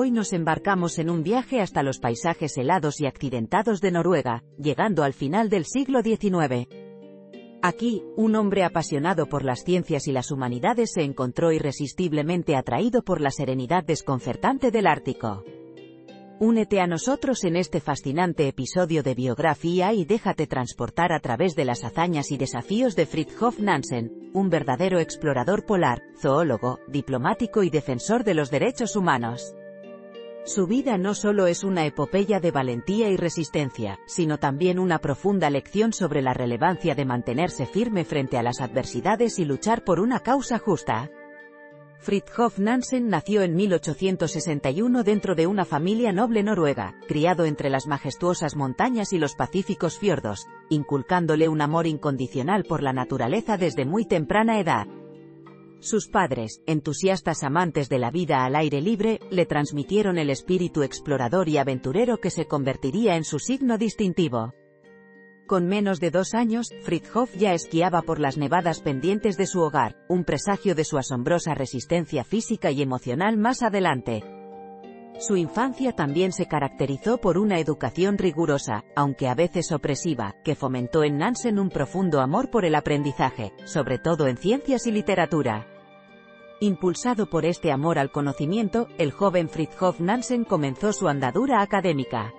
[0.00, 5.02] Hoy nos embarcamos en un viaje hasta los paisajes helados y accidentados de Noruega, llegando
[5.02, 6.68] al final del siglo XIX.
[7.62, 13.20] Aquí, un hombre apasionado por las ciencias y las humanidades se encontró irresistiblemente atraído por
[13.20, 15.42] la serenidad desconcertante del Ártico.
[16.38, 21.64] Únete a nosotros en este fascinante episodio de biografía y déjate transportar a través de
[21.64, 28.22] las hazañas y desafíos de Fridtjof Nansen, un verdadero explorador polar, zoólogo, diplomático y defensor
[28.22, 29.56] de los derechos humanos.
[30.48, 35.50] Su vida no solo es una epopeya de valentía y resistencia, sino también una profunda
[35.50, 40.20] lección sobre la relevancia de mantenerse firme frente a las adversidades y luchar por una
[40.20, 41.10] causa justa.
[41.98, 48.56] Fridtjof Nansen nació en 1861 dentro de una familia noble noruega, criado entre las majestuosas
[48.56, 54.58] montañas y los pacíficos fiordos, inculcándole un amor incondicional por la naturaleza desde muy temprana
[54.58, 54.86] edad.
[55.80, 61.48] Sus padres, entusiastas amantes de la vida al aire libre, le transmitieron el espíritu explorador
[61.48, 64.54] y aventurero que se convertiría en su signo distintivo.
[65.46, 69.96] Con menos de dos años, Fridtjof ya esquiaba por las nevadas pendientes de su hogar,
[70.08, 74.37] un presagio de su asombrosa resistencia física y emocional más adelante.
[75.18, 81.02] Su infancia también se caracterizó por una educación rigurosa, aunque a veces opresiva, que fomentó
[81.02, 85.66] en Nansen un profundo amor por el aprendizaje, sobre todo en ciencias y literatura.
[86.60, 92.32] Impulsado por este amor al conocimiento, el joven Fridtjof Nansen comenzó su andadura académica.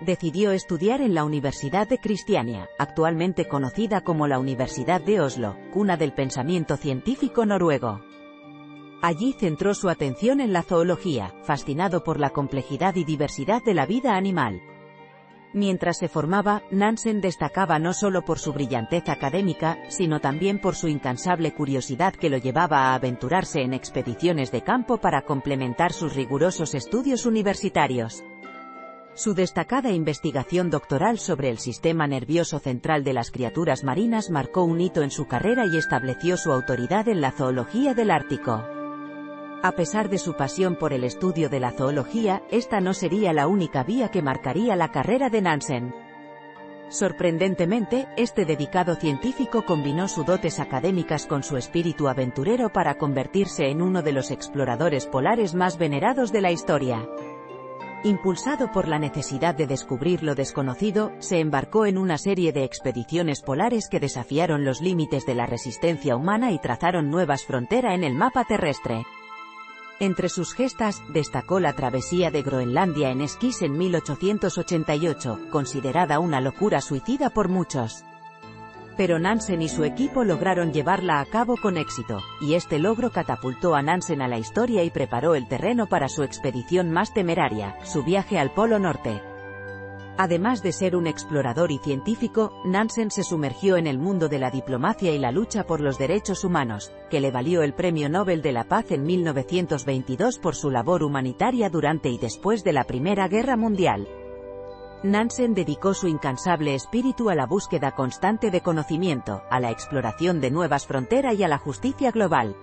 [0.00, 5.96] Decidió estudiar en la Universidad de Cristiania, actualmente conocida como la Universidad de Oslo, cuna
[5.96, 8.00] del pensamiento científico noruego.
[9.02, 13.86] Allí centró su atención en la zoología, fascinado por la complejidad y diversidad de la
[13.86, 14.60] vida animal.
[15.52, 20.86] Mientras se formaba, Nansen destacaba no solo por su brillantez académica, sino también por su
[20.86, 26.74] incansable curiosidad que lo llevaba a aventurarse en expediciones de campo para complementar sus rigurosos
[26.74, 28.22] estudios universitarios.
[29.14, 34.80] Su destacada investigación doctoral sobre el sistema nervioso central de las criaturas marinas marcó un
[34.80, 38.79] hito en su carrera y estableció su autoridad en la zoología del Ártico.
[39.62, 43.46] A pesar de su pasión por el estudio de la zoología, esta no sería la
[43.46, 45.94] única vía que marcaría la carrera de Nansen.
[46.88, 53.82] Sorprendentemente, este dedicado científico combinó sus dotes académicas con su espíritu aventurero para convertirse en
[53.82, 57.06] uno de los exploradores polares más venerados de la historia.
[58.02, 63.42] Impulsado por la necesidad de descubrir lo desconocido, se embarcó en una serie de expediciones
[63.42, 68.14] polares que desafiaron los límites de la resistencia humana y trazaron nuevas fronteras en el
[68.14, 69.04] mapa terrestre.
[70.00, 76.80] Entre sus gestas, destacó la travesía de Groenlandia en esquís en 1888, considerada una locura
[76.80, 78.02] suicida por muchos.
[78.96, 83.74] Pero Nansen y su equipo lograron llevarla a cabo con éxito, y este logro catapultó
[83.74, 88.02] a Nansen a la historia y preparó el terreno para su expedición más temeraria, su
[88.02, 89.29] viaje al Polo Norte.
[90.22, 94.50] Además de ser un explorador y científico, Nansen se sumergió en el mundo de la
[94.50, 98.52] diplomacia y la lucha por los derechos humanos, que le valió el Premio Nobel de
[98.52, 103.56] la Paz en 1922 por su labor humanitaria durante y después de la Primera Guerra
[103.56, 104.08] Mundial.
[105.02, 110.50] Nansen dedicó su incansable espíritu a la búsqueda constante de conocimiento, a la exploración de
[110.50, 112.54] nuevas fronteras y a la justicia global.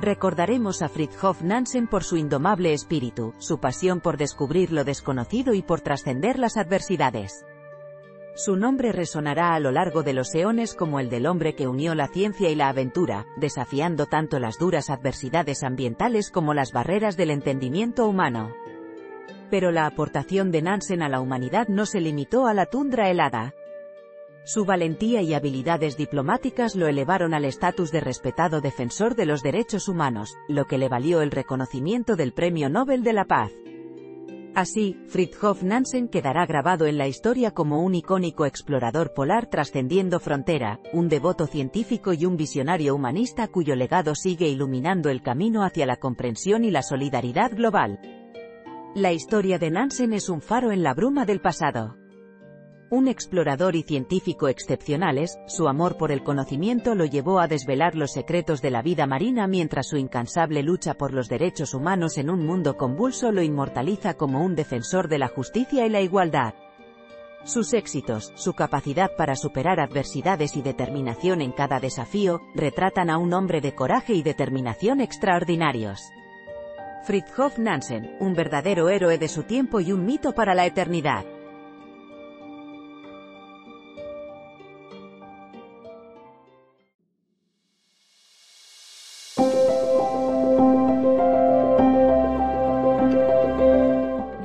[0.00, 5.62] Recordaremos a Fridtjof Nansen por su indomable espíritu, su pasión por descubrir lo desconocido y
[5.62, 7.44] por trascender las adversidades.
[8.36, 11.96] Su nombre resonará a lo largo de los eones como el del hombre que unió
[11.96, 17.32] la ciencia y la aventura, desafiando tanto las duras adversidades ambientales como las barreras del
[17.32, 18.52] entendimiento humano.
[19.50, 23.52] Pero la aportación de Nansen a la humanidad no se limitó a la tundra helada.
[24.48, 29.88] Su valentía y habilidades diplomáticas lo elevaron al estatus de respetado defensor de los derechos
[29.88, 33.52] humanos, lo que le valió el reconocimiento del Premio Nobel de la Paz.
[34.54, 40.80] Así, Fridtjof Nansen quedará grabado en la historia como un icónico explorador polar trascendiendo frontera,
[40.94, 45.96] un devoto científico y un visionario humanista cuyo legado sigue iluminando el camino hacia la
[45.96, 48.00] comprensión y la solidaridad global.
[48.94, 51.98] La historia de Nansen es un faro en la bruma del pasado.
[52.90, 58.12] Un explorador y científico excepcionales, su amor por el conocimiento lo llevó a desvelar los
[58.12, 62.46] secretos de la vida marina mientras su incansable lucha por los derechos humanos en un
[62.46, 66.54] mundo convulso lo inmortaliza como un defensor de la justicia y la igualdad.
[67.44, 73.34] Sus éxitos, su capacidad para superar adversidades y determinación en cada desafío, retratan a un
[73.34, 76.00] hombre de coraje y determinación extraordinarios.
[77.04, 81.26] Fridtjof Nansen, un verdadero héroe de su tiempo y un mito para la eternidad.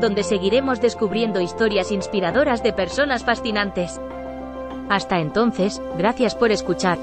[0.00, 4.00] donde seguiremos descubriendo historias inspiradoras de personas fascinantes.
[4.88, 6.98] Hasta entonces, gracias por escuchar.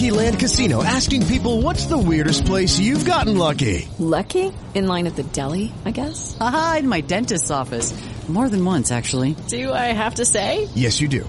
[0.00, 3.86] Lucky Land Casino asking people what's the weirdest place you've gotten lucky?
[3.98, 4.50] Lucky?
[4.72, 6.38] In line at the deli, I guess?
[6.40, 7.92] Aha, in my dentist's office.
[8.28, 9.34] More than once, actually.
[9.48, 10.68] Do I have to say?
[10.74, 11.28] Yes, you do.